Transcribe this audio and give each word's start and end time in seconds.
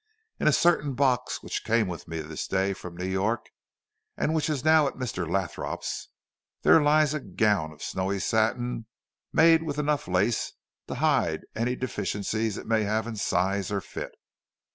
In 0.39 0.47
a 0.47 0.51
certain 0.51 0.95
box 0.95 1.43
which 1.43 1.63
came 1.63 1.87
with 1.87 2.07
me 2.07 2.21
this 2.21 2.47
day 2.47 2.73
from 2.73 2.97
New 2.97 3.05
York, 3.05 3.51
and 4.17 4.33
which 4.33 4.49
is 4.49 4.65
now 4.65 4.87
at 4.87 4.95
Mr. 4.95 5.29
Lothrop's, 5.29 6.07
there 6.63 6.81
lies 6.81 7.13
a 7.13 7.19
gown 7.19 7.71
of 7.71 7.83
snowy 7.83 8.17
satin 8.19 8.87
made 9.31 9.61
with 9.61 9.77
enough 9.77 10.07
lace 10.07 10.53
to 10.87 10.95
hide 10.95 11.43
any 11.55 11.75
deficiencies 11.75 12.57
it 12.57 12.65
may 12.65 12.81
have 12.81 13.05
in 13.05 13.15
size 13.15 13.71
or 13.71 13.79
fit. 13.79 14.15